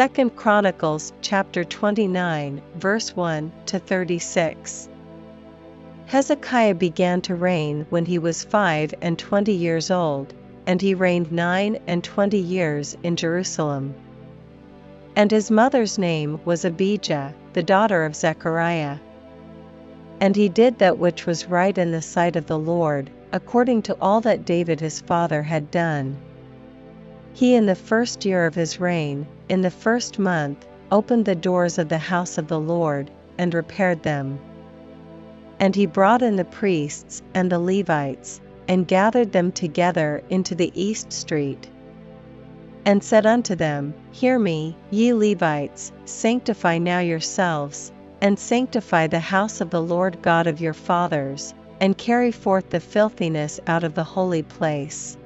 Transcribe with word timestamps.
2 0.00 0.30
Chronicles 0.30 1.12
chapter 1.20 1.62
29 1.62 2.62
verse 2.76 3.14
1 3.14 3.52
to 3.66 3.78
36. 3.78 4.88
Hezekiah 6.06 6.74
began 6.74 7.20
to 7.20 7.34
reign 7.34 7.84
when 7.90 8.06
he 8.06 8.18
was 8.18 8.42
five 8.42 8.94
and 9.02 9.18
twenty 9.18 9.52
years 9.52 9.90
old, 9.90 10.32
and 10.66 10.80
he 10.80 10.94
reigned 10.94 11.30
nine 11.30 11.78
and 11.86 12.02
twenty 12.02 12.38
years 12.38 12.96
in 13.02 13.14
Jerusalem. 13.14 13.94
And 15.16 15.30
his 15.30 15.50
mother's 15.50 15.98
name 15.98 16.40
was 16.46 16.64
Abijah, 16.64 17.34
the 17.52 17.62
daughter 17.62 18.06
of 18.06 18.16
Zechariah. 18.16 18.96
And 20.18 20.34
he 20.34 20.48
did 20.48 20.78
that 20.78 20.96
which 20.96 21.26
was 21.26 21.46
right 21.46 21.76
in 21.76 21.90
the 21.90 22.00
sight 22.00 22.36
of 22.36 22.46
the 22.46 22.58
Lord, 22.58 23.10
according 23.32 23.82
to 23.82 23.96
all 24.00 24.22
that 24.22 24.46
David 24.46 24.80
his 24.80 25.02
father 25.02 25.42
had 25.42 25.70
done. 25.70 26.16
He 27.32 27.54
in 27.54 27.66
the 27.66 27.74
first 27.74 28.24
year 28.24 28.46
of 28.46 28.54
his 28.54 28.80
reign, 28.80 29.26
in 29.48 29.62
the 29.62 29.70
first 29.70 30.18
month, 30.18 30.66
opened 30.90 31.24
the 31.24 31.34
doors 31.34 31.78
of 31.78 31.88
the 31.88 31.98
house 31.98 32.38
of 32.38 32.48
the 32.48 32.58
Lord, 32.58 33.10
and 33.38 33.54
repaired 33.54 34.02
them. 34.02 34.38
And 35.60 35.76
he 35.76 35.86
brought 35.86 36.22
in 36.22 36.36
the 36.36 36.44
priests 36.44 37.22
and 37.34 37.50
the 37.50 37.58
Levites, 37.58 38.40
and 38.66 38.88
gathered 38.88 39.32
them 39.32 39.52
together 39.52 40.22
into 40.30 40.54
the 40.54 40.72
east 40.74 41.12
street. 41.12 41.68
And 42.84 43.02
said 43.04 43.26
unto 43.26 43.54
them, 43.54 43.94
Hear 44.10 44.38
me, 44.38 44.76
ye 44.90 45.12
Levites, 45.12 45.92
sanctify 46.04 46.78
now 46.78 46.98
yourselves, 46.98 47.92
and 48.20 48.38
sanctify 48.38 49.06
the 49.06 49.20
house 49.20 49.60
of 49.60 49.70
the 49.70 49.82
Lord 49.82 50.20
God 50.22 50.46
of 50.46 50.60
your 50.60 50.74
fathers, 50.74 51.54
and 51.80 51.96
carry 51.96 52.32
forth 52.32 52.70
the 52.70 52.80
filthiness 52.80 53.60
out 53.66 53.84
of 53.84 53.94
the 53.94 54.04
holy 54.04 54.42
place. 54.42 55.16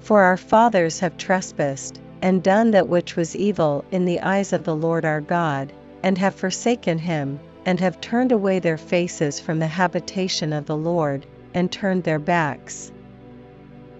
For 0.00 0.22
our 0.22 0.36
fathers 0.36 1.00
have 1.00 1.16
trespassed, 1.16 2.00
and 2.22 2.42
done 2.42 2.70
that 2.70 2.88
which 2.88 3.16
was 3.16 3.36
evil 3.36 3.84
in 3.90 4.04
the 4.04 4.20
eyes 4.20 4.52
of 4.52 4.64
the 4.64 4.76
Lord 4.76 5.04
our 5.04 5.20
God, 5.20 5.72
and 6.02 6.16
have 6.18 6.34
forsaken 6.34 6.98
him, 6.98 7.40
and 7.66 7.80
have 7.80 8.00
turned 8.00 8.32
away 8.32 8.58
their 8.58 8.78
faces 8.78 9.40
from 9.40 9.58
the 9.58 9.66
habitation 9.66 10.52
of 10.52 10.66
the 10.66 10.76
Lord, 10.76 11.26
and 11.52 11.70
turned 11.70 12.04
their 12.04 12.18
backs. 12.18 12.92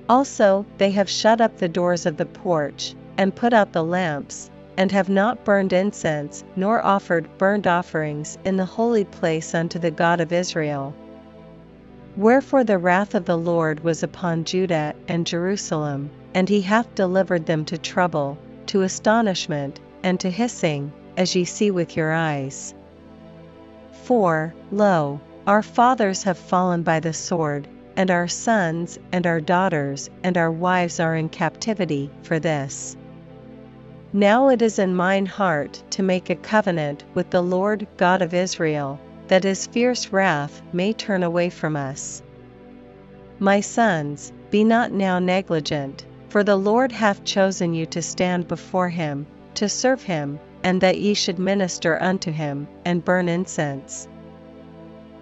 Also, 0.08 0.64
they 0.78 0.91
have 0.92 1.10
shut 1.10 1.41
up 1.41 1.58
the 1.58 1.69
doors 1.69 2.06
of 2.06 2.16
the 2.16 2.26
porch, 2.26 2.94
and 3.19 3.34
put 3.34 3.52
out 3.52 3.72
the 3.72 3.84
lamps, 3.84 4.50
and 4.76 4.92
have 4.92 5.08
not 5.08 5.44
burned 5.44 5.72
incense, 5.72 6.44
nor 6.56 6.84
offered 6.84 7.28
burnt 7.38 7.66
offerings 7.66 8.38
in 8.44 8.56
the 8.56 8.64
holy 8.64 9.04
place 9.04 9.54
unto 9.54 9.78
the 9.78 9.91
God 9.91 10.20
of 10.20 10.32
Israel. 10.32 10.94
Wherefore 12.19 12.64
the 12.64 12.78
wrath 12.78 13.14
of 13.14 13.27
the 13.27 13.38
Lord 13.38 13.84
was 13.84 14.02
upon 14.02 14.42
Judah 14.42 14.92
and 15.06 15.24
Jerusalem, 15.24 16.11
and 16.34 16.48
he 16.48 16.60
hath 16.62 16.92
delivered 16.97 17.47
them 17.47 17.64
to 17.66 17.78
trouble, 17.78 18.36
to 18.66 18.83
astonishment, 18.83 19.78
and 20.02 20.19
to 20.19 20.28
hissing, 20.28 20.91
as 21.16 21.36
ye 21.36 21.44
see 21.44 21.70
with 21.70 21.97
your 21.97 22.12
eyes. 22.12 22.75
For, 24.02 24.52
lo, 24.72 25.20
our 25.47 25.62
fathers 25.62 26.25
have 26.25 26.38
fallen 26.38 26.83
by 26.83 26.98
the 26.98 27.12
sword, 27.12 27.69
and 27.97 28.10
our 28.10 28.27
sons 28.27 28.98
and 29.12 29.25
our 29.25 29.41
daughters 29.41 30.10
and 30.25 30.36
our 30.36 30.50
wives 30.50 30.98
are 30.98 31.14
in 31.14 31.28
captivity 31.28 32.10
for 32.25 32.41
this. 32.41 32.97
Now 34.12 34.48
it 34.48 34.60
is 34.60 34.80
in 34.80 34.97
mine 34.97 35.27
heart 35.27 35.80
to 35.91 36.03
make 36.03 36.30
a 36.30 36.34
covenant 36.34 37.05
with 37.14 37.30
the 37.30 37.42
Lord 37.42 37.86
God 37.97 38.22
of 38.22 38.34
Israel, 38.34 38.98
that 39.29 39.45
his 39.45 39.67
fierce 39.67 40.12
wrath 40.12 40.61
may 40.73 40.93
turn 40.93 41.23
away 41.23 41.48
from 41.51 41.77
us. 41.77 42.23
My 43.39 43.61
sons, 43.61 44.33
be 44.51 44.65
not 44.65 44.91
now 44.91 45.19
negligent, 45.19 46.05
for 46.29 46.43
the 46.43 46.57
Lord 46.57 46.91
hath 46.91 47.25
chosen 47.25 47.73
you 47.75 47.87
to 47.87 48.03
stand 48.03 48.49
before 48.49 48.89
him, 48.89 49.27
to 49.55 49.69
serve 49.69 50.03
him, 50.03 50.38
and 50.65 50.81
that 50.81 50.99
ye 50.99 51.15
should 51.15 51.38
minister 51.38 52.03
unto 52.03 52.33
him, 52.33 52.67
and 52.84 53.05
burn 53.05 53.28
incense. 53.28 54.09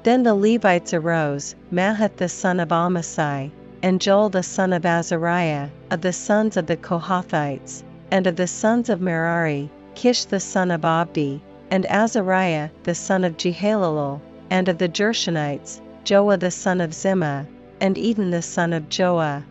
Then 0.03 0.23
the 0.23 0.35
Levites 0.35 0.95
arose, 0.95 1.55
Mahath 1.71 2.17
the 2.17 2.29
son 2.29 2.61
of 2.61 2.69
Amasai, 2.69 3.51
and 3.83 4.01
Joel 4.01 4.31
the 4.31 4.43
son 4.43 4.73
of 4.73 4.87
Azariah, 4.87 5.69
of 5.91 6.01
the 6.01 6.13
sons 6.13 6.57
of 6.57 6.67
the 6.67 6.77
Kohathites, 6.77 7.83
and 8.11 8.27
of 8.27 8.37
the 8.37 8.47
sons 8.47 8.89
of 8.89 9.01
Merari, 9.01 9.71
Kish 9.95 10.25
the 10.25 10.41
son 10.41 10.71
of 10.71 10.85
Abdi, 10.85 11.43
and 11.71 11.87
Azariah 11.87 12.71
the 12.85 12.95
son 12.95 13.25
of 13.25 13.37
Jehalelel, 13.37 14.21
and 14.51 14.69
of 14.69 14.79
the 14.79 14.89
Gershonites, 14.89 15.81
Joah 16.05 16.39
the 16.39 16.51
son 16.51 16.81
of 16.81 16.91
Zimmah, 16.91 17.47
and 17.81 17.99
Eden 17.99 18.31
the 18.31 18.43
son 18.43 18.73
of 18.73 18.89
Joah. 18.89 19.43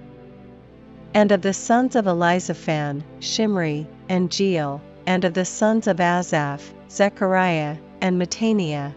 And 1.13 1.31
of 1.31 1.41
the 1.41 1.53
sons 1.53 1.95
of 1.95 2.05
Elizaphan, 2.05 3.03
Shimri, 3.19 3.87
and 4.09 4.29
Jeiel, 4.29 4.81
and 5.05 5.23
of 5.23 5.33
the 5.33 5.45
sons 5.45 5.87
of 5.87 5.99
Asaph, 5.99 6.73
Zechariah, 6.89 7.77
and 8.01 8.17
Mattaniah. 8.17 8.93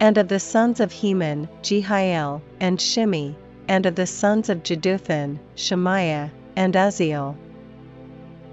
And 0.00 0.18
of 0.18 0.28
the 0.28 0.40
sons 0.40 0.80
of 0.80 0.90
Heman, 0.90 1.48
Jehiel, 1.62 2.42
and 2.60 2.80
Shimei, 2.80 3.34
and 3.68 3.86
of 3.86 3.94
the 3.94 4.06
sons 4.06 4.48
of 4.48 4.62
Jeduthun, 4.62 5.38
Shemaiah, 5.54 6.30
and 6.56 6.74
Uzziel. 6.74 7.36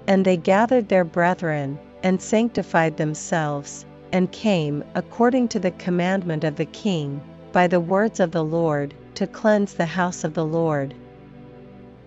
And 0.06 0.24
they 0.24 0.36
gathered 0.36 0.88
their 0.88 1.04
brethren, 1.04 1.78
and 2.02 2.20
sanctified 2.20 2.96
themselves, 2.96 3.84
and 4.12 4.32
came, 4.32 4.82
according 4.94 5.48
to 5.48 5.58
the 5.58 5.70
commandment 5.72 6.44
of 6.44 6.56
the 6.56 6.64
king, 6.64 7.20
by 7.52 7.66
the 7.66 7.80
words 7.80 8.20
of 8.20 8.30
the 8.30 8.44
Lord, 8.44 8.94
to 9.14 9.26
cleanse 9.26 9.74
the 9.74 9.86
house 9.86 10.24
of 10.24 10.34
the 10.34 10.44
Lord. 10.44 10.94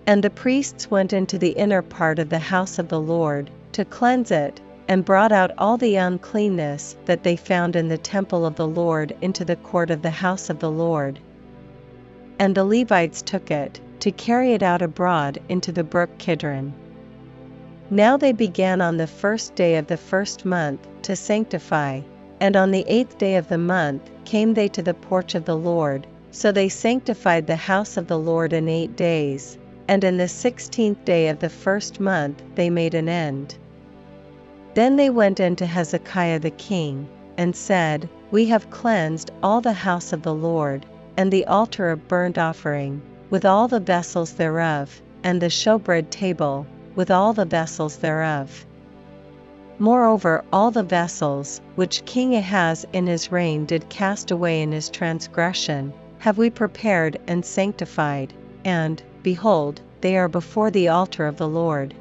And 0.06 0.24
the 0.24 0.30
priests 0.30 0.92
went 0.92 1.14
into 1.14 1.38
the 1.38 1.52
inner 1.52 1.82
part 1.82 2.20
of 2.20 2.30
the 2.30 2.40
house 2.40 2.80
of 2.80 2.90
the 2.90 3.00
Lord, 3.00 3.50
to 3.74 3.86
cleanse 3.86 4.32
it, 4.32 4.60
and 4.88 5.06
brought 5.06 5.32
out 5.32 5.52
all 5.58 5.78
the 5.78 5.96
uncleanness 5.96 6.98
that 7.06 7.24
they 7.24 7.36
found 7.36 7.76
in 7.76 7.88
the 7.88 7.98
temple 7.98 8.46
of 8.46 8.56
the 8.56 8.68
Lord 8.68 9.16
into 9.22 9.46
the 9.46 9.56
court 9.56 9.90
of 9.90 10.02
the 10.02 10.10
house 10.10 10.50
of 10.50 10.60
the 10.60 10.72
Lord. 10.72 11.20
And 12.40 12.54
the 12.54 12.66
Levites 12.66 13.22
took 13.22 13.50
it, 13.52 13.80
to 14.02 14.12
carry 14.12 14.54
it 14.54 14.62
out 14.62 14.82
abroad 14.82 15.40
into 15.48 15.72
the 15.72 15.84
brook 15.86 16.10
Kidron. 16.18 16.74
Now 17.94 18.18
they 18.18 18.32
began 18.32 18.82
on 18.82 18.98
the 18.98 19.06
first 19.06 19.54
day 19.54 19.76
of 19.76 19.86
the 19.86 19.98
first 19.98 20.46
month 20.46 20.80
to 21.04 21.16
sanctify, 21.16 22.02
and 22.40 22.56
on 22.56 22.72
the 22.72 22.84
eighth 22.88 23.20
day 23.20 23.36
of 23.36 23.48
the 23.48 23.60
month 23.60 24.10
came 24.26 24.56
they 24.56 24.68
to 24.70 24.82
the 24.82 24.96
porch 24.96 25.36
of 25.36 25.46
the 25.46 25.56
Lord, 25.56 26.08
so 26.32 26.52
they 26.52 26.70
sanctified 26.70 27.46
the 27.46 27.56
house 27.56 27.96
of 27.96 28.08
the 28.08 28.18
Lord 28.18 28.52
in 28.52 28.68
eight 28.68 28.96
days, 28.96 29.60
and 29.88 30.04
in 30.04 30.18
the 30.18 30.28
sixteenth 30.28 31.06
day 31.06 31.28
of 31.28 31.38
the 31.38 31.52
first 31.52 32.00
month 32.00 32.42
they 32.56 32.68
made 32.68 32.96
an 32.96 33.08
end. 33.08 33.58
Then 34.74 34.96
they 34.96 35.12
went 35.12 35.40
in 35.40 35.56
to 35.58 35.68
Hezekiah 35.68 36.40
the 36.40 36.50
king, 36.50 37.08
and 37.38 37.56
said, 37.56 38.10
We 38.32 38.48
have 38.48 38.72
cleansed 38.72 39.30
all 39.44 39.62
the 39.62 39.72
house 39.72 40.12
of 40.12 40.24
the 40.24 40.34
Lord, 40.34 40.84
and 41.16 41.32
the 41.32 41.46
altar 41.46 41.92
of 41.92 42.08
burnt 42.08 42.40
offering, 42.40 43.04
with 43.30 43.46
all 43.46 43.68
the 43.68 43.80
vessels 43.80 44.34
thereof, 44.34 45.00
and 45.24 45.40
the 45.40 45.52
showbread 45.52 46.10
table, 46.10 46.66
with 46.96 47.12
all 47.12 47.34
the 47.34 47.46
vessels 47.46 47.98
thereof. 47.98 48.66
Moreover, 49.80 50.44
all 50.54 50.72
the 50.72 50.84
vessels, 50.84 51.60
which 51.76 52.06
King 52.06 52.36
Ahaz 52.36 52.86
in 52.94 53.08
his 53.08 53.32
reign 53.32 53.66
did 53.66 53.90
cast 53.90 54.32
away 54.32 54.62
in 54.62 54.72
his 54.72 54.90
transgression, 54.90 55.92
have 56.20 56.38
we 56.38 56.50
prepared 56.50 57.20
and 57.28 57.44
sanctified, 57.44 58.34
and, 58.64 59.02
behold, 59.24 59.82
they 60.02 60.16
are 60.16 60.28
before 60.28 60.70
the 60.72 60.88
altar 60.88 61.26
of 61.26 61.38
the 61.38 61.48
Lord. 61.48 61.94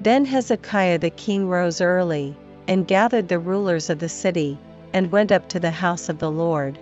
Then 0.00 0.24
Hezekiah 0.24 0.98
the 0.98 1.10
king 1.10 1.48
rose 1.48 1.80
early, 1.80 2.36
and 2.68 2.86
gathered 2.86 3.28
the 3.28 3.38
rulers 3.38 3.90
of 3.90 3.98
the 3.98 4.08
city, 4.08 4.56
and 4.92 5.10
went 5.10 5.32
up 5.32 5.48
to 5.48 5.60
the 5.60 5.70
house 5.70 6.08
of 6.08 6.18
the 6.18 6.30
Lord. 6.30 6.78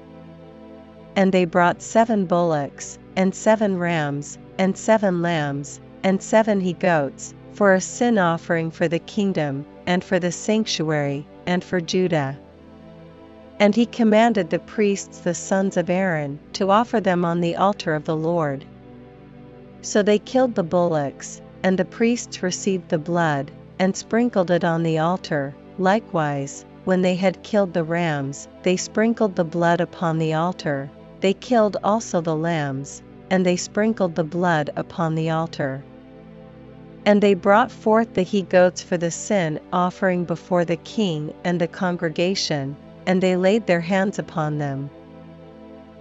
And 1.17 1.33
they 1.33 1.45
brought 1.47 1.83
seven 1.83 2.27
bullocks, 2.27 2.99
and 3.17 3.35
seven 3.35 3.79
rams, 3.79 4.39
and 4.59 4.77
seven 4.77 5.23
lambs, 5.23 5.81
and 6.03 6.23
seven 6.23 6.61
he 6.61 6.73
goats, 6.73 7.35
for 7.53 7.75
a 7.75 7.81
sin 7.81 8.17
offering 8.19 8.71
for 8.71 8.89
the 8.89 8.99
kingdom, 8.99 9.67
and 9.87 10.03
for 10.03 10.19
the 10.19 10.33
sanctuary, 10.33 11.27
and 11.47 11.63
for 11.63 11.81
Judah. 11.81 12.39
And 13.59 13.75
he 13.75 13.87
commanded 13.87 14.49
the 14.49 14.59
priests 14.61 15.19
the 15.19 15.35
sons 15.35 15.77
of 15.77 15.91
Aaron 15.91 16.39
to 16.55 16.71
offer 16.71 17.01
them 17.01 17.25
on 17.25 17.41
the 17.41 17.57
altar 17.57 17.95
of 17.95 18.05
the 18.05 18.17
Lord. 18.17 18.65
So 19.83 20.03
they 20.03 20.19
killed 20.19 20.55
the 20.55 20.63
bullocks, 20.63 21.43
and 21.63 21.79
the 21.79 21.85
priests 21.85 22.43
received 22.43 22.89
the 22.89 22.99
blood, 22.99 23.51
and 23.79 23.95
sprinkled 23.95 24.51
it 24.51 24.65
on 24.65 24.83
the 24.83 24.99
altar. 24.99 25.55
Likewise, 25.79 26.65
when 26.85 27.03
they 27.03 27.15
had 27.15 27.43
killed 27.43 27.75
the 27.75 27.85
rams, 27.85 28.49
they 28.63 28.77
sprinkled 28.77 29.37
the 29.37 29.45
blood 29.45 29.81
upon 29.81 30.19
the 30.19 30.35
altar. 30.35 30.91
They 31.21 31.35
killed 31.35 31.77
also 31.85 32.23
the 32.23 32.37
lambs, 32.37 33.03
and 33.29 33.45
they 33.45 33.57
sprinkled 33.57 34.15
the 34.15 34.25
blood 34.25 34.71
upon 34.77 35.15
the 35.15 35.31
altar. 35.31 35.83
And 37.07 37.23
they 37.23 37.35
brought 37.35 37.73
forth 37.73 38.13
the 38.13 38.23
he 38.23 38.43
goats 38.43 38.83
for 38.83 38.99
the 38.99 39.11
sin 39.11 39.59
offering 39.73 40.25
before 40.25 40.67
the 40.67 40.77
king 40.77 41.33
and 41.45 41.59
the 41.59 41.67
congregation, 41.67 42.77
and 43.07 43.23
they 43.23 43.37
laid 43.37 43.67
their 43.67 43.81
hands 43.81 44.19
upon 44.19 44.59
them. 44.59 44.91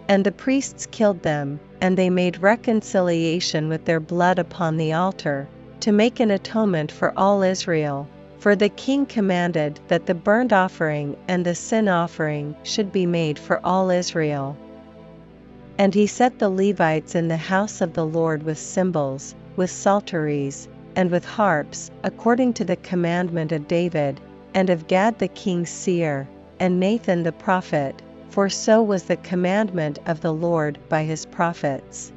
And 0.10 0.26
the 0.26 0.32
priests 0.34 0.88
killed 0.92 1.24
them, 1.24 1.60
and 1.80 1.98
they 1.98 2.10
made 2.10 2.42
reconciliation 2.42 3.70
with 3.70 3.86
their 3.86 4.02
blood 4.02 4.40
upon 4.40 4.76
the 4.76 4.92
altar, 4.92 5.48
to 5.80 5.94
make 5.94 6.20
an 6.20 6.32
atonement 6.32 6.92
for 6.92 7.14
all 7.16 7.44
Israel, 7.44 8.08
For 8.40 8.56
the 8.56 8.70
king 8.70 9.06
commanded 9.06 9.80
that 9.88 10.06
the 10.06 10.14
burnt 10.14 10.52
offering 10.52 11.16
and 11.28 11.46
the 11.46 11.56
sin 11.56 11.88
offering 11.88 12.56
should 12.64 12.92
be 12.92 13.06
made 13.06 13.40
for 13.40 13.60
all 13.64 13.90
Israel. 13.90 14.58
And 15.78 15.94
he 15.94 16.08
set 16.08 16.40
the 16.40 16.50
Levites 16.50 17.16
in 17.16 17.30
the 17.30 17.38
house 17.38 17.82
of 17.82 17.94
the 17.94 18.06
Lord 18.06 18.44
with 18.44 18.58
cymbals, 18.58 19.34
with 19.56 19.70
psalteries, 19.70 20.68
and 21.00 21.12
with 21.12 21.24
harps, 21.24 21.90
according 22.04 22.52
to 22.52 22.66
the 22.66 22.76
commandment 22.76 23.54
of 23.54 23.70
David, 23.70 24.20
and 24.54 24.70
of 24.70 24.86
Gad 24.90 25.18
the 25.18 25.30
king's 25.30 25.70
seer, 25.70 26.28
and 26.60 26.78
Nathan 26.78 27.24
the 27.24 27.32
prophet, 27.32 28.02
for 28.28 28.50
so 28.50 28.84
was 28.84 29.04
the 29.04 29.16
commandment 29.16 29.98
of 30.08 30.20
the 30.20 30.34
Lord 30.34 30.78
by 30.90 31.06
his 31.06 31.26
prophets. 31.26 32.12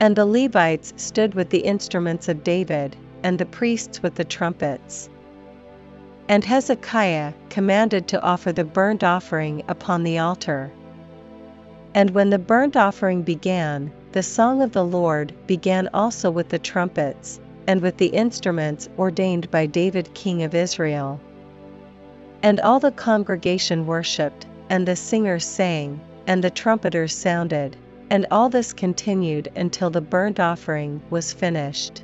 And 0.00 0.16
the 0.16 0.26
Levites 0.26 0.92
stood 0.96 1.34
with 1.34 1.50
the 1.50 1.60
instruments 1.60 2.28
of 2.28 2.42
David, 2.42 2.96
and 3.22 3.38
the 3.38 3.46
priests 3.46 4.02
with 4.02 4.16
the 4.16 4.24
trumpets. 4.24 5.08
And 6.28 6.42
Hezekiah 6.44 7.34
commanded 7.50 8.08
to 8.08 8.20
offer 8.20 8.50
the 8.50 8.64
burnt 8.64 9.04
offering 9.04 9.62
upon 9.68 10.02
the 10.02 10.18
altar. 10.18 10.72
And 11.94 12.10
when 12.10 12.30
the 12.30 12.38
burnt 12.40 12.76
offering 12.76 13.22
began, 13.22 13.92
the 14.10 14.24
song 14.24 14.60
of 14.60 14.72
the 14.72 14.84
Lord 14.84 15.32
began 15.46 15.88
also 15.94 16.32
with 16.32 16.48
the 16.48 16.58
trumpets, 16.58 17.38
and 17.66 17.80
with 17.80 17.96
the 17.96 18.06
instruments 18.06 18.88
ordained 18.98 19.50
by 19.50 19.66
David 19.66 20.12
king 20.14 20.42
of 20.42 20.54
Israel. 20.54 21.20
And 22.42 22.60
all 22.60 22.80
the 22.80 22.92
congregation 22.92 23.86
worshipped, 23.86 24.46
and 24.68 24.86
the 24.86 24.96
singers 24.96 25.44
sang, 25.44 26.00
and 26.26 26.42
the 26.42 26.50
trumpeters 26.50 27.14
sounded, 27.14 27.76
and 28.10 28.26
all 28.30 28.48
this 28.48 28.72
continued 28.72 29.48
until 29.56 29.90
the 29.90 30.00
burnt 30.00 30.40
offering 30.40 31.02
was 31.10 31.32
finished. 31.32 32.02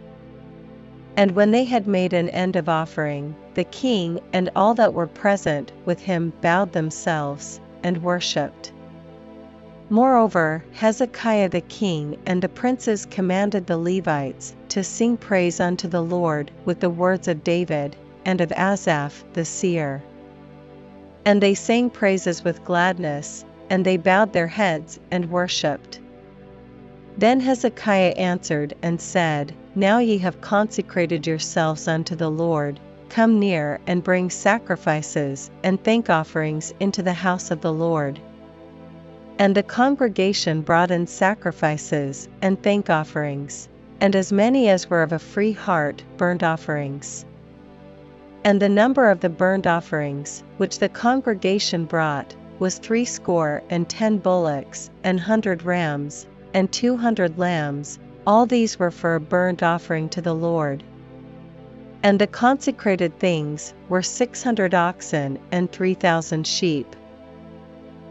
And 1.17 1.31
when 1.33 1.51
they 1.51 1.65
had 1.65 1.87
made 1.87 2.13
an 2.13 2.29
end 2.29 2.57
of 2.57 2.69
offering, 2.69 3.35
the 3.55 3.65
king 3.65 4.21
and 4.33 4.51
all 4.55 4.75
that 4.75 4.93
were 4.93 5.07
present 5.07 5.73
with 5.85 6.01
him 6.01 6.33
bowed 6.43 6.73
themselves, 6.73 7.61
and 7.83 8.03
worshipped. 8.03 8.73
Moreover, 9.89 10.65
Hezekiah 10.73 11.49
the 11.49 11.61
king 11.61 12.19
and 12.27 12.43
the 12.43 12.49
princes 12.49 13.07
commanded 13.07 13.67
the 13.67 13.79
Levites 13.79 14.53
to 14.71 14.83
sing 14.83 15.17
praise 15.17 15.61
unto 15.61 15.87
the 15.87 16.03
Lord 16.03 16.51
with 16.65 16.81
the 16.81 16.91
words 16.91 17.29
of 17.29 17.45
David, 17.45 17.95
and 18.25 18.41
of 18.41 18.51
Asaph 18.51 19.23
the 19.35 19.45
seer. 19.45 20.03
And 21.25 21.41
they 21.41 21.55
sang 21.55 21.91
praises 21.91 22.43
with 22.43 22.65
gladness, 22.65 23.45
and 23.71 23.85
they 23.85 23.97
bowed 23.97 24.33
their 24.33 24.49
heads 24.49 24.99
and 25.13 25.31
worshipped. 25.31 26.01
Then 27.17 27.39
Hezekiah 27.39 28.15
answered 28.17 28.75
and 28.83 29.01
said, 29.01 29.53
Now 29.77 29.99
ye 29.99 30.19
have 30.19 30.41
consecrated 30.41 31.29
yourselves 31.29 31.87
unto 31.87 32.17
the 32.17 32.31
Lord, 32.31 32.81
come 33.09 33.39
near 33.39 33.79
and 33.87 34.03
bring 34.03 34.31
sacrifices 34.31 35.49
and 35.63 35.83
thank 35.83 36.11
offerings 36.11 36.75
into 36.81 37.05
the 37.05 37.13
house 37.13 37.53
of 37.53 37.61
the 37.61 37.73
Lord. 37.73 38.21
And 39.39 39.55
the 39.55 39.63
congregation 39.63 40.63
brought 40.63 40.91
in 40.91 41.07
sacrifices 41.07 42.29
and 42.41 42.63
thank 42.63 42.89
offerings, 42.89 43.69
and 44.01 44.17
as 44.17 44.33
many 44.33 44.71
as 44.71 44.89
were 44.89 45.03
of 45.03 45.13
a 45.13 45.19
free 45.19 45.53
heart 45.53 46.03
burnt 46.17 46.43
offerings. 46.43 47.27
And 48.45 48.63
the 48.63 48.69
number 48.69 49.11
of 49.11 49.21
the 49.21 49.29
burnt 49.29 49.67
offerings, 49.67 50.43
which 50.57 50.79
the 50.79 50.89
congregation 50.89 51.85
brought, 51.85 52.35
was 52.59 52.79
threescore 52.79 53.63
and 53.69 53.87
ten 53.89 54.17
bullocks, 54.17 54.89
and 55.05 55.21
hundred 55.21 55.65
rams, 55.65 56.27
and 56.55 56.73
two 56.73 56.97
hundred 56.97 57.39
lambs, 57.39 57.99
all 58.27 58.47
these 58.47 58.79
were 58.79 58.91
for 58.91 59.17
a 59.17 59.21
burnt 59.21 59.63
offering 59.63 60.09
to 60.09 60.23
the 60.23 60.35
Lord. 60.35 60.83
And 62.03 62.19
the 62.19 62.27
consecrated 62.27 63.19
things 63.19 63.75
were 63.91 64.03
six 64.03 64.43
hundred 64.43 64.75
oxen 64.75 65.39
and 65.53 65.71
three 65.71 65.95
thousand 65.95 66.47
sheep. 66.47 66.97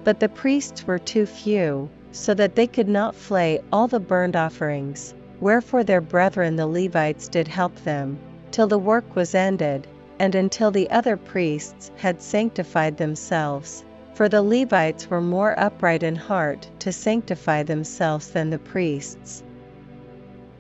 But 0.06 0.20
the 0.20 0.30
priests 0.30 0.86
were 0.86 1.00
too 1.00 1.26
few, 1.26 1.90
so 2.12 2.36
that 2.36 2.56
they 2.56 2.68
could 2.68 2.88
not 2.88 3.16
flay 3.16 3.60
all 3.74 3.88
the 3.88 4.00
burnt 4.00 4.36
offerings, 4.36 5.16
wherefore 5.42 5.84
their 5.84 6.00
brethren 6.00 6.56
the 6.56 6.68
Levites 6.68 7.28
did 7.28 7.48
help 7.48 7.76
them, 7.84 8.20
till 8.52 8.68
the 8.68 8.78
work 8.78 9.16
was 9.16 9.34
ended, 9.34 9.88
and 10.20 10.36
until 10.36 10.70
the 10.70 10.88
other 10.92 11.18
priests 11.18 11.92
had 11.98 12.22
sanctified 12.22 12.98
themselves. 12.98 13.84
For 14.14 14.30
the 14.30 14.44
Levites 14.44 15.10
were 15.10 15.22
more 15.22 15.60
upright 15.60 16.04
in 16.04 16.16
heart 16.16 16.70
to 16.80 16.92
sanctify 16.92 17.64
themselves 17.64 18.30
than 18.30 18.52
the 18.52 18.60
priests. 18.60 19.44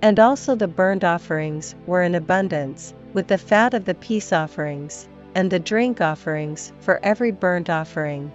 And 0.01 0.19
also 0.19 0.55
the 0.55 0.67
burnt 0.67 1.03
offerings 1.03 1.75
were 1.85 2.01
in 2.01 2.15
abundance, 2.15 2.95
with 3.13 3.27
the 3.27 3.37
fat 3.37 3.75
of 3.75 3.85
the 3.85 3.93
peace 3.93 4.33
offerings, 4.33 5.07
and 5.35 5.51
the 5.51 5.59
drink 5.59 6.01
offerings 6.01 6.73
for 6.79 6.99
every 7.03 7.29
burnt 7.29 7.69
offering. 7.69 8.31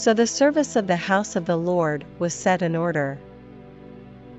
So 0.00 0.14
the 0.14 0.26
service 0.26 0.76
of 0.76 0.86
the 0.86 0.96
house 0.96 1.36
of 1.36 1.44
the 1.44 1.58
Lord 1.58 2.06
was 2.18 2.32
set 2.32 2.62
in 2.62 2.74
order. 2.74 3.18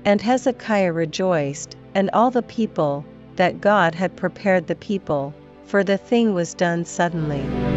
And 0.04 0.20
Hezekiah 0.20 0.92
rejoiced, 0.92 1.76
and 1.94 2.10
all 2.12 2.32
the 2.32 2.42
people, 2.42 3.04
that 3.36 3.60
God 3.60 3.94
had 3.94 4.16
prepared 4.16 4.66
the 4.66 4.74
people, 4.74 5.32
for 5.66 5.84
the 5.84 5.98
thing 5.98 6.34
was 6.34 6.54
done 6.54 6.84
suddenly. 6.84 7.71